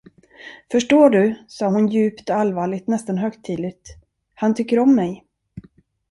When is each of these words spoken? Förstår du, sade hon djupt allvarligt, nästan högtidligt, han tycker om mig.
Förstår 0.71 1.09
du, 1.09 1.35
sade 1.47 1.71
hon 1.71 1.87
djupt 1.87 2.29
allvarligt, 2.29 2.87
nästan 2.87 3.17
högtidligt, 3.17 3.87
han 4.35 4.55
tycker 4.55 4.79
om 4.79 4.95
mig. 4.95 5.25